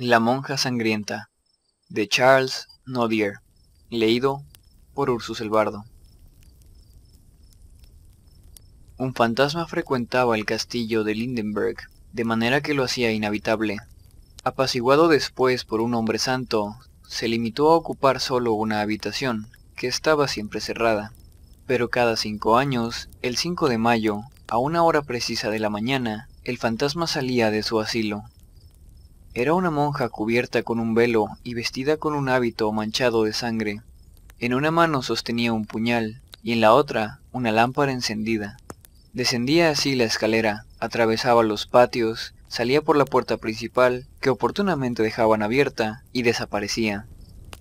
La 0.00 0.20
monja 0.20 0.56
sangrienta 0.56 1.28
de 1.88 2.06
Charles 2.06 2.68
Nodier 2.86 3.40
Leído 3.90 4.44
por 4.94 5.10
Ursus 5.10 5.40
el 5.40 5.50
Bardo 5.50 5.86
Un 8.96 9.12
fantasma 9.12 9.66
frecuentaba 9.66 10.36
el 10.36 10.44
castillo 10.44 11.02
de 11.02 11.16
Lindenberg, 11.16 11.78
de 12.12 12.24
manera 12.24 12.60
que 12.60 12.74
lo 12.74 12.84
hacía 12.84 13.10
inhabitable. 13.10 13.78
Apaciguado 14.44 15.08
después 15.08 15.64
por 15.64 15.80
un 15.80 15.94
hombre 15.94 16.20
santo, 16.20 16.76
se 17.08 17.26
limitó 17.26 17.72
a 17.72 17.76
ocupar 17.76 18.20
solo 18.20 18.52
una 18.52 18.80
habitación, 18.80 19.48
que 19.74 19.88
estaba 19.88 20.28
siempre 20.28 20.60
cerrada. 20.60 21.12
Pero 21.66 21.90
cada 21.90 22.16
cinco 22.16 22.56
años, 22.56 23.08
el 23.20 23.36
5 23.36 23.68
de 23.68 23.78
mayo, 23.78 24.20
a 24.46 24.58
una 24.58 24.84
hora 24.84 25.02
precisa 25.02 25.50
de 25.50 25.58
la 25.58 25.70
mañana, 25.70 26.28
el 26.44 26.56
fantasma 26.56 27.08
salía 27.08 27.50
de 27.50 27.64
su 27.64 27.80
asilo. 27.80 28.22
Era 29.38 29.54
una 29.54 29.70
monja 29.70 30.08
cubierta 30.08 30.64
con 30.64 30.80
un 30.80 30.94
velo 30.94 31.28
y 31.44 31.54
vestida 31.54 31.96
con 31.96 32.16
un 32.16 32.28
hábito 32.28 32.72
manchado 32.72 33.22
de 33.22 33.32
sangre. 33.32 33.82
En 34.40 34.52
una 34.52 34.72
mano 34.72 35.00
sostenía 35.00 35.52
un 35.52 35.64
puñal 35.64 36.22
y 36.42 36.50
en 36.54 36.60
la 36.60 36.74
otra 36.74 37.20
una 37.30 37.52
lámpara 37.52 37.92
encendida. 37.92 38.56
Descendía 39.12 39.70
así 39.70 39.94
la 39.94 40.02
escalera, 40.02 40.64
atravesaba 40.80 41.44
los 41.44 41.68
patios, 41.68 42.34
salía 42.48 42.82
por 42.82 42.96
la 42.96 43.04
puerta 43.04 43.36
principal, 43.36 44.08
que 44.20 44.30
oportunamente 44.30 45.04
dejaban 45.04 45.44
abierta, 45.44 46.02
y 46.12 46.22
desaparecía. 46.22 47.06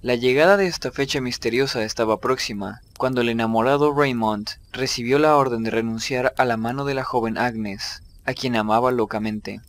La 0.01 0.15
llegada 0.15 0.57
de 0.57 0.65
esta 0.65 0.91
fecha 0.91 1.21
misteriosa 1.21 1.83
estaba 1.83 2.19
próxima, 2.19 2.81
cuando 2.97 3.21
el 3.21 3.29
enamorado 3.29 3.93
Raymond 3.93 4.47
recibió 4.71 5.19
la 5.19 5.35
orden 5.35 5.61
de 5.61 5.69
renunciar 5.69 6.33
a 6.39 6.45
la 6.45 6.57
mano 6.57 6.85
de 6.85 6.95
la 6.95 7.03
joven 7.03 7.37
Agnes, 7.37 8.01
a 8.25 8.33
quien 8.33 8.55
amaba 8.55 8.91
locamente. 8.91 9.61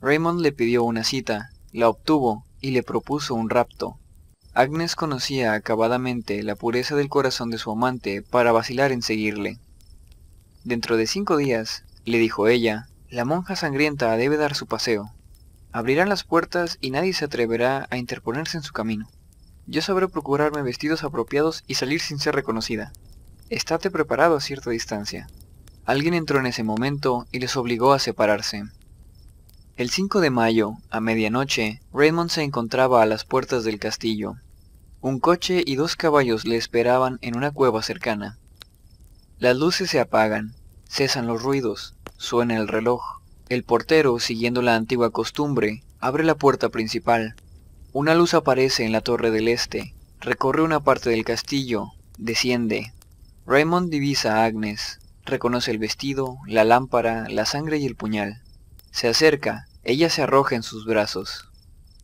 Raymond 0.00 0.40
le 0.40 0.52
pidió 0.52 0.84
una 0.84 1.04
cita, 1.04 1.50
la 1.72 1.88
obtuvo 1.88 2.44
y 2.60 2.72
le 2.72 2.82
propuso 2.82 3.34
un 3.34 3.50
rapto. 3.50 3.98
Agnes 4.52 4.96
conocía 4.96 5.52
acabadamente 5.52 6.42
la 6.42 6.56
pureza 6.56 6.96
del 6.96 7.08
corazón 7.08 7.50
de 7.50 7.58
su 7.58 7.70
amante 7.70 8.22
para 8.22 8.52
vacilar 8.52 8.92
en 8.92 9.02
seguirle. 9.02 9.58
Dentro 10.64 10.96
de 10.96 11.06
cinco 11.06 11.36
días, 11.36 11.84
le 12.04 12.18
dijo 12.18 12.48
ella, 12.48 12.88
la 13.10 13.24
monja 13.24 13.56
sangrienta 13.56 14.16
debe 14.16 14.36
dar 14.36 14.54
su 14.54 14.66
paseo. 14.66 15.12
Abrirán 15.72 16.08
las 16.08 16.24
puertas 16.24 16.78
y 16.80 16.90
nadie 16.90 17.12
se 17.12 17.26
atreverá 17.26 17.86
a 17.90 17.96
interponerse 17.98 18.56
en 18.56 18.62
su 18.62 18.72
camino. 18.72 19.08
Yo 19.66 19.82
sabré 19.82 20.08
procurarme 20.08 20.62
vestidos 20.62 21.04
apropiados 21.04 21.64
y 21.66 21.74
salir 21.74 22.00
sin 22.00 22.18
ser 22.18 22.34
reconocida. 22.34 22.92
Estate 23.48 23.90
preparado 23.90 24.36
a 24.36 24.40
cierta 24.40 24.70
distancia. 24.70 25.28
Alguien 25.84 26.14
entró 26.14 26.40
en 26.40 26.46
ese 26.46 26.64
momento 26.64 27.26
y 27.30 27.38
les 27.38 27.56
obligó 27.56 27.92
a 27.92 27.98
separarse. 27.98 28.64
El 29.76 29.90
5 29.90 30.22
de 30.22 30.30
mayo, 30.30 30.78
a 30.88 31.00
medianoche, 31.00 31.82
Raymond 31.92 32.30
se 32.30 32.42
encontraba 32.42 33.02
a 33.02 33.06
las 33.06 33.26
puertas 33.26 33.62
del 33.62 33.78
castillo. 33.78 34.36
Un 35.02 35.20
coche 35.20 35.62
y 35.66 35.76
dos 35.76 35.96
caballos 35.96 36.46
le 36.46 36.56
esperaban 36.56 37.18
en 37.20 37.36
una 37.36 37.50
cueva 37.50 37.82
cercana. 37.82 38.38
Las 39.38 39.58
luces 39.58 39.90
se 39.90 40.00
apagan, 40.00 40.54
cesan 40.88 41.26
los 41.26 41.42
ruidos, 41.42 41.94
suena 42.16 42.56
el 42.56 42.68
reloj. 42.68 43.02
El 43.50 43.64
portero, 43.64 44.18
siguiendo 44.18 44.62
la 44.62 44.76
antigua 44.76 45.10
costumbre, 45.10 45.82
abre 46.00 46.24
la 46.24 46.36
puerta 46.36 46.70
principal. 46.70 47.34
Una 47.92 48.14
luz 48.14 48.32
aparece 48.32 48.86
en 48.86 48.92
la 48.92 49.02
torre 49.02 49.30
del 49.30 49.46
este, 49.46 49.94
recorre 50.20 50.62
una 50.62 50.80
parte 50.80 51.10
del 51.10 51.26
castillo, 51.26 51.88
desciende. 52.16 52.94
Raymond 53.46 53.90
divisa 53.90 54.36
a 54.36 54.44
Agnes, 54.46 55.00
reconoce 55.26 55.70
el 55.70 55.76
vestido, 55.76 56.38
la 56.46 56.64
lámpara, 56.64 57.28
la 57.28 57.44
sangre 57.44 57.76
y 57.76 57.84
el 57.84 57.94
puñal. 57.94 58.40
Se 58.96 59.08
acerca, 59.08 59.66
ella 59.84 60.08
se 60.08 60.22
arroja 60.22 60.56
en 60.56 60.62
sus 60.62 60.86
brazos. 60.86 61.50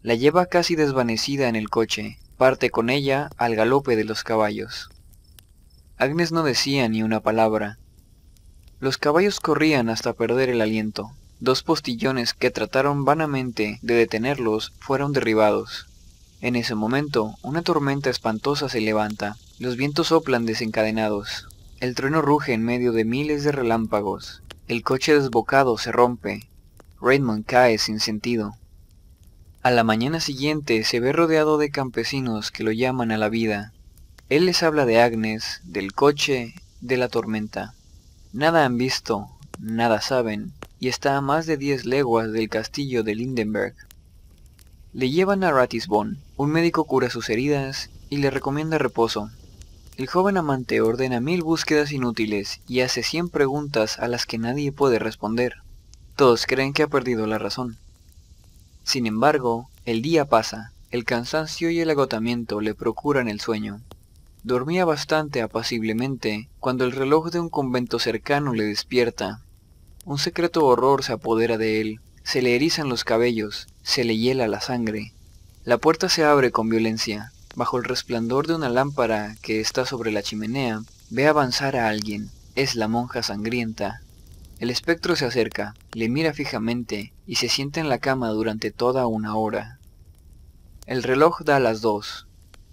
La 0.02 0.14
lleva 0.14 0.44
casi 0.44 0.76
desvanecida 0.76 1.48
en 1.48 1.56
el 1.56 1.70
coche, 1.70 2.18
parte 2.36 2.68
con 2.68 2.90
ella 2.90 3.30
al 3.38 3.56
galope 3.56 3.96
de 3.96 4.04
los 4.04 4.24
caballos. 4.24 4.90
Agnes 5.96 6.32
no 6.32 6.42
decía 6.42 6.86
ni 6.90 7.02
una 7.02 7.20
palabra. 7.20 7.78
Los 8.78 8.98
caballos 8.98 9.40
corrían 9.40 9.88
hasta 9.88 10.12
perder 10.12 10.50
el 10.50 10.60
aliento. 10.60 11.12
Dos 11.40 11.62
postillones 11.62 12.34
que 12.34 12.50
trataron 12.50 13.06
vanamente 13.06 13.78
de 13.80 13.94
detenerlos 13.94 14.74
fueron 14.78 15.14
derribados. 15.14 15.86
En 16.42 16.56
ese 16.56 16.74
momento, 16.74 17.36
una 17.40 17.62
tormenta 17.62 18.10
espantosa 18.10 18.68
se 18.68 18.82
levanta. 18.82 19.38
Los 19.58 19.78
vientos 19.78 20.08
soplan 20.08 20.44
desencadenados. 20.44 21.48
El 21.80 21.94
trueno 21.94 22.20
ruge 22.20 22.52
en 22.52 22.62
medio 22.62 22.92
de 22.92 23.06
miles 23.06 23.44
de 23.44 23.52
relámpagos. 23.52 24.42
El 24.68 24.82
coche 24.82 25.14
desbocado 25.14 25.78
se 25.78 25.90
rompe. 25.90 26.51
Raymond 27.02 27.44
cae 27.44 27.78
sin 27.78 27.98
sentido. 27.98 28.54
A 29.64 29.72
la 29.72 29.82
mañana 29.82 30.20
siguiente 30.20 30.84
se 30.84 31.00
ve 31.00 31.12
rodeado 31.12 31.58
de 31.58 31.70
campesinos 31.70 32.52
que 32.52 32.62
lo 32.62 32.70
llaman 32.70 33.10
a 33.10 33.18
la 33.18 33.28
vida. 33.28 33.72
Él 34.28 34.46
les 34.46 34.62
habla 34.62 34.86
de 34.86 35.00
Agnes, 35.00 35.60
del 35.64 35.94
coche, 35.94 36.54
de 36.80 36.96
la 36.96 37.08
tormenta. 37.08 37.74
Nada 38.32 38.64
han 38.64 38.78
visto, 38.78 39.28
nada 39.58 40.00
saben, 40.00 40.52
y 40.78 40.86
está 40.86 41.16
a 41.16 41.20
más 41.20 41.46
de 41.46 41.56
diez 41.56 41.86
leguas 41.86 42.30
del 42.30 42.48
castillo 42.48 43.02
de 43.02 43.16
Lindenberg. 43.16 43.74
Le 44.92 45.10
llevan 45.10 45.42
a 45.42 45.50
Ratisbon, 45.50 46.18
un 46.36 46.50
médico 46.52 46.84
cura 46.84 47.10
sus 47.10 47.30
heridas 47.30 47.90
y 48.10 48.18
le 48.18 48.30
recomienda 48.30 48.78
reposo. 48.78 49.28
El 49.96 50.06
joven 50.06 50.36
amante 50.36 50.80
ordena 50.80 51.18
mil 51.18 51.42
búsquedas 51.42 51.90
inútiles 51.90 52.60
y 52.68 52.80
hace 52.80 53.02
cien 53.02 53.28
preguntas 53.28 53.98
a 53.98 54.06
las 54.06 54.24
que 54.24 54.38
nadie 54.38 54.70
puede 54.70 55.00
responder. 55.00 55.61
Todos 56.22 56.46
creen 56.46 56.72
que 56.72 56.84
ha 56.84 56.86
perdido 56.86 57.26
la 57.26 57.36
razón. 57.36 57.78
Sin 58.84 59.08
embargo, 59.08 59.68
el 59.84 60.02
día 60.02 60.24
pasa, 60.24 60.70
el 60.92 61.04
cansancio 61.04 61.68
y 61.68 61.80
el 61.80 61.90
agotamiento 61.90 62.60
le 62.60 62.76
procuran 62.76 63.28
el 63.28 63.40
sueño. 63.40 63.80
Dormía 64.44 64.84
bastante 64.84 65.42
apaciblemente 65.42 66.48
cuando 66.60 66.84
el 66.84 66.92
reloj 66.92 67.32
de 67.32 67.40
un 67.40 67.48
convento 67.48 67.98
cercano 67.98 68.54
le 68.54 68.62
despierta. 68.62 69.40
Un 70.04 70.18
secreto 70.18 70.64
horror 70.64 71.02
se 71.02 71.12
apodera 71.12 71.58
de 71.58 71.80
él, 71.80 72.00
se 72.22 72.40
le 72.40 72.54
erizan 72.54 72.88
los 72.88 73.02
cabellos, 73.02 73.66
se 73.82 74.04
le 74.04 74.16
hiela 74.16 74.46
la 74.46 74.60
sangre. 74.60 75.14
La 75.64 75.78
puerta 75.78 76.08
se 76.08 76.22
abre 76.22 76.52
con 76.52 76.68
violencia. 76.68 77.32
Bajo 77.56 77.78
el 77.78 77.82
resplandor 77.82 78.46
de 78.46 78.54
una 78.54 78.68
lámpara 78.68 79.34
que 79.42 79.58
está 79.58 79.86
sobre 79.86 80.12
la 80.12 80.22
chimenea, 80.22 80.82
ve 81.10 81.26
avanzar 81.26 81.74
a 81.74 81.88
alguien. 81.88 82.30
Es 82.54 82.76
la 82.76 82.86
monja 82.86 83.24
sangrienta, 83.24 84.02
el 84.62 84.70
espectro 84.70 85.16
se 85.16 85.24
acerca, 85.24 85.74
le 85.90 86.08
mira 86.08 86.32
fijamente 86.32 87.12
y 87.26 87.34
se 87.34 87.48
sienta 87.48 87.80
en 87.80 87.88
la 87.88 87.98
cama 87.98 88.28
durante 88.28 88.70
toda 88.70 89.08
una 89.08 89.34
hora. 89.34 89.80
El 90.86 91.02
reloj 91.02 91.40
da 91.40 91.58
las 91.58 91.80
dos. 91.80 92.28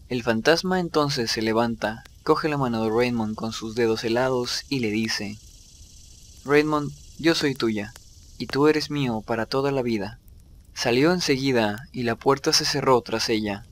El 0.07 0.22
fantasma 0.22 0.79
entonces 0.79 1.31
se 1.31 1.41
levanta, 1.41 2.03
coge 2.22 2.47
la 2.47 2.59
mano 2.59 2.83
de 2.83 2.91
Raymond 2.91 3.33
con 3.33 3.53
sus 3.53 3.73
dedos 3.73 4.03
helados 4.03 4.66
y 4.69 4.81
le 4.81 4.91
dice, 4.91 5.39
Raymond, 6.45 6.91
yo 7.17 7.33
soy 7.33 7.55
tuya, 7.55 7.91
y 8.38 8.45
tú 8.45 8.67
eres 8.67 8.91
mío 8.91 9.23
para 9.25 9.47
toda 9.47 9.72
la 9.72 9.81
vida. 9.81 10.19
Salió 10.75 11.11
enseguida 11.11 11.88
y 11.91 12.03
la 12.03 12.16
puerta 12.16 12.53
se 12.53 12.66
cerró 12.66 13.01
tras 13.01 13.29
ella. 13.29 13.66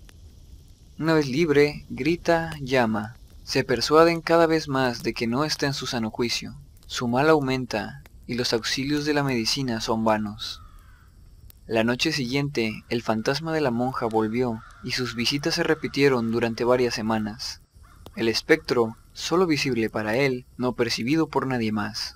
Una 0.97 1.13
vez 1.13 1.27
libre, 1.27 1.85
grita, 1.91 2.49
llama. 2.61 3.15
Se 3.43 3.63
persuaden 3.63 4.21
cada 4.21 4.47
vez 4.47 4.69
más 4.69 5.03
de 5.03 5.13
que 5.13 5.27
no 5.27 5.45
está 5.45 5.67
en 5.67 5.75
su 5.75 5.85
sano 5.85 6.09
juicio. 6.09 6.55
Su 6.87 7.07
mal 7.09 7.29
aumenta 7.29 8.01
y 8.27 8.35
los 8.35 8.53
auxilios 8.53 9.05
de 9.05 9.13
la 9.13 9.23
medicina 9.23 9.81
son 9.81 10.03
vanos. 10.03 10.61
La 11.65 11.83
noche 11.83 12.11
siguiente, 12.11 12.83
el 12.89 13.01
fantasma 13.01 13.53
de 13.53 13.61
la 13.61 13.71
monja 13.71 14.05
volvió 14.05 14.61
y 14.83 14.91
sus 14.91 15.15
visitas 15.15 15.55
se 15.55 15.63
repitieron 15.63 16.31
durante 16.31 16.63
varias 16.63 16.93
semanas. 16.93 17.61
El 18.15 18.27
espectro, 18.27 18.97
solo 19.13 19.47
visible 19.47 19.89
para 19.89 20.15
él, 20.15 20.45
no 20.57 20.73
percibido 20.73 21.27
por 21.27 21.47
nadie 21.47 21.71
más. 21.71 22.15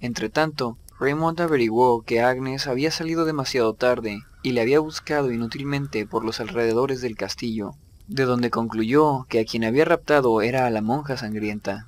Entretanto, 0.00 0.78
Raymond 0.98 1.40
averiguó 1.40 2.02
que 2.02 2.22
Agnes 2.22 2.66
había 2.66 2.90
salido 2.90 3.24
demasiado 3.24 3.74
tarde 3.74 4.22
y 4.42 4.52
le 4.52 4.60
había 4.60 4.80
buscado 4.80 5.32
inútilmente 5.32 6.06
por 6.06 6.24
los 6.24 6.40
alrededores 6.40 7.00
del 7.00 7.16
castillo, 7.16 7.72
de 8.06 8.24
donde 8.24 8.50
concluyó 8.50 9.26
que 9.28 9.40
a 9.40 9.44
quien 9.44 9.64
había 9.64 9.84
raptado 9.84 10.42
era 10.42 10.66
a 10.66 10.70
la 10.70 10.82
monja 10.82 11.16
sangrienta. 11.16 11.86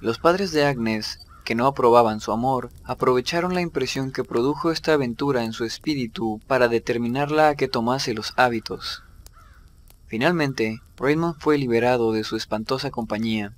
Los 0.00 0.18
padres 0.18 0.52
de 0.52 0.64
Agnes 0.64 1.25
que 1.46 1.54
no 1.54 1.66
aprobaban 1.66 2.18
su 2.20 2.32
amor, 2.32 2.70
aprovecharon 2.84 3.54
la 3.54 3.60
impresión 3.60 4.10
que 4.10 4.24
produjo 4.24 4.72
esta 4.72 4.92
aventura 4.92 5.44
en 5.44 5.52
su 5.52 5.64
espíritu 5.64 6.40
para 6.48 6.66
determinarla 6.66 7.48
a 7.48 7.54
que 7.54 7.68
tomase 7.68 8.12
los 8.14 8.34
hábitos. 8.36 9.04
Finalmente, 10.08 10.82
Raymond 10.96 11.36
fue 11.38 11.56
liberado 11.56 12.12
de 12.12 12.24
su 12.24 12.36
espantosa 12.36 12.90
compañía. 12.90 13.54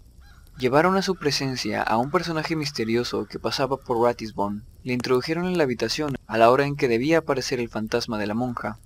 Llevaron 0.59 0.97
a 0.97 1.03
su 1.03 1.17
presencia 1.17 1.83
a 1.83 1.97
un 1.97 2.11
personaje 2.11 2.57
misterioso 2.57 3.25
que 3.25 3.39
pasaba 3.39 3.79
por 3.79 4.03
Ratisbon. 4.03 4.65
Le 4.85 4.93
introdujeron 4.93 5.47
en 5.47 5.57
la 5.57 5.65
habitación 5.65 6.19
a 6.27 6.37
la 6.37 6.51
hora 6.51 6.67
en 6.67 6.77
que 6.77 6.89
debía 6.89 7.19
aparecer 7.19 7.59
el 7.59 7.71
fantasma 7.71 8.19
de 8.19 8.27
la 8.27 8.35
monja. 8.35 8.79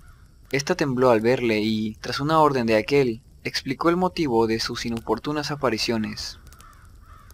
Esta 0.53 0.77
tembló 0.77 1.11
al 1.11 1.21
verle 1.21 1.61
y, 1.61 1.97
tras 1.97 2.21
una 2.21 2.39
orden 2.39 2.67
de 2.67 2.77
aquel, 2.77 3.21
explicó 3.43 3.89
el 3.89 3.97
motivo 3.97 4.47
de 4.47 4.61
sus 4.61 4.87
inoportunas 4.87 5.51
apariciones. 5.51 6.39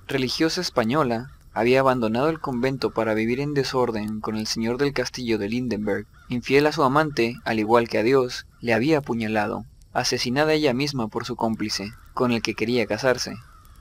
Religiosa 0.06 0.62
española, 0.62 1.32
había 1.58 1.80
abandonado 1.80 2.28
el 2.28 2.38
convento 2.38 2.92
para 2.92 3.14
vivir 3.14 3.40
en 3.40 3.52
desorden 3.52 4.20
con 4.20 4.36
el 4.36 4.46
señor 4.46 4.78
del 4.78 4.92
castillo 4.92 5.38
de 5.38 5.48
Lindenberg. 5.48 6.06
Infiel 6.28 6.68
a 6.68 6.72
su 6.72 6.84
amante, 6.84 7.34
al 7.44 7.58
igual 7.58 7.88
que 7.88 7.98
a 7.98 8.04
Dios, 8.04 8.46
le 8.60 8.74
había 8.74 8.98
apuñalado, 8.98 9.64
asesinada 9.92 10.52
ella 10.52 10.72
misma 10.72 11.08
por 11.08 11.24
su 11.24 11.34
cómplice, 11.34 11.92
con 12.14 12.30
el 12.30 12.42
que 12.42 12.54
quería 12.54 12.86
casarse. 12.86 13.34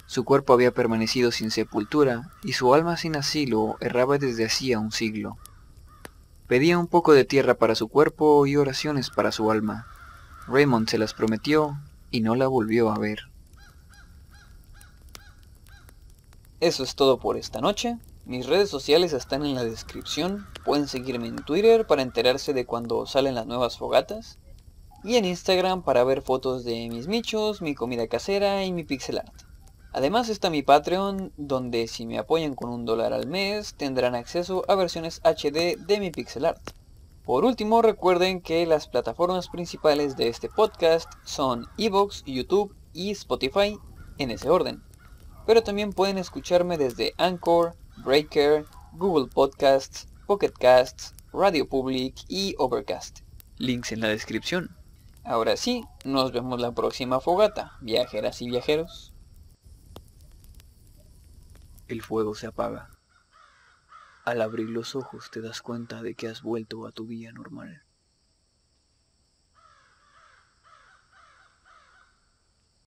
Su 0.07 0.24
cuerpo 0.24 0.53
había 0.53 0.71
permanecido 0.71 1.31
sin 1.31 1.51
sepultura 1.51 2.31
y 2.44 2.53
su 2.53 2.74
alma 2.74 2.97
sin 2.97 3.15
asilo 3.15 3.77
erraba 3.79 4.18
desde 4.18 4.45
hacía 4.45 4.79
un 4.79 4.91
siglo. 4.91 5.38
Pedía 6.47 6.79
un 6.79 6.88
poco 6.88 7.13
de 7.13 7.25
tierra 7.25 7.53
para 7.59 7.75
su 7.75 7.89
cuerpo 7.89 8.47
y 8.47 8.56
oraciones 8.56 9.12
para 9.12 9.31
su 9.31 9.51
alma. 9.51 9.85
Raymond 10.47 10.89
se 10.89 10.97
las 10.97 11.13
prometió 11.13 11.77
y 12.09 12.21
no 12.21 12.33
la 12.33 12.47
volvió 12.47 12.89
a 12.89 12.97
ver. 12.97 13.29
Eso 16.59 16.83
es 16.83 16.95
todo 16.95 17.19
por 17.19 17.38
esta 17.38 17.62
noche. 17.62 18.00
Mis 18.25 18.48
redes 18.48 18.71
sociales 18.71 19.13
están 19.13 19.45
en 19.45 19.54
la 19.54 19.63
descripción. 19.63 20.48
Pueden 20.65 20.88
seguirme 20.88 21.27
en 21.27 21.36
Twitter 21.36 21.86
para 21.86 22.01
enterarse 22.01 22.51
de 22.51 22.65
cuando 22.65 23.06
salen 23.06 23.36
las 23.36 23.45
nuevas 23.45 23.77
fogatas. 23.77 24.39
Y 25.04 25.18
en 25.18 25.25
Instagram 25.25 25.83
para 25.83 26.04
ver 26.04 26.24
fotos 26.24 26.65
de 26.65 26.89
mis 26.89 27.07
michos, 27.07 27.62
mi 27.62 27.75
comida 27.75 28.07
casera 28.07 28.65
y 28.65 28.74
mi 28.74 28.83
pixel 28.83 29.19
art. 29.19 29.44
Además 29.94 30.30
está 30.30 30.50
mi 30.50 30.63
Patreon, 30.63 31.31
donde 31.38 31.88
si 31.88 32.07
me 32.07 32.18
apoyan 32.18 32.56
con 32.56 32.71
un 32.71 32.86
dólar 32.86 33.13
al 33.13 33.27
mes, 33.27 33.75
tendrán 33.75 34.15
acceso 34.15 34.65
a 34.68 34.74
versiones 34.74 35.21
HD 35.24 35.77
de 35.77 36.00
mi 36.00 36.10
pixel 36.10 36.45
art. 36.45 36.71
Por 37.24 37.45
último, 37.45 37.83
recuerden 37.83 38.42
que 38.42 38.65
las 38.65 38.88
plataformas 38.88 39.48
principales 39.48 40.18
de 40.18 40.30
este 40.30 40.50
podcast 40.50 41.07
son 41.24 41.68
Evox, 41.77 42.24
YouTube 42.25 42.75
y 42.94 43.12
Spotify, 43.12 43.77
en 44.18 44.31
ese 44.31 44.50
orden. 44.50 44.87
Pero 45.47 45.63
también 45.63 45.94
pueden 45.94 46.17
escucharme 46.17 46.77
desde 46.77 47.13
Anchor, 47.17 47.75
Breaker, 48.03 48.65
Google 48.91 49.27
Podcasts, 49.33 50.07
Pocket 50.27 50.51
Casts, 50.51 51.15
Radio 51.31 51.69
Public 51.69 52.15
y 52.27 52.53
Overcast. 52.57 53.21
Links 53.57 53.94
en 53.94 54.01
la 54.01 54.09
descripción. 54.09 54.75
Ahora 55.23 55.55
sí, 55.55 55.85
nos 56.03 56.33
vemos 56.33 56.59
la 56.59 56.73
próxima 56.73 57.21
fogata, 57.21 57.77
viajeras 57.79 58.41
y 58.41 58.49
viajeros. 58.49 59.13
El 61.88 62.01
fuego 62.01 62.35
se 62.35 62.47
apaga. 62.47 62.89
Al 64.25 64.41
abrir 64.41 64.69
los 64.69 64.97
ojos 64.97 65.31
te 65.31 65.39
das 65.39 65.61
cuenta 65.61 66.01
de 66.01 66.13
que 66.13 66.27
has 66.27 66.41
vuelto 66.41 66.85
a 66.85 66.91
tu 66.91 67.07
vida 67.07 67.31
normal. 67.31 67.87